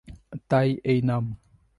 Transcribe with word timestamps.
তাই 0.49 0.69
এই 0.83 0.99
নাম। 1.01 1.23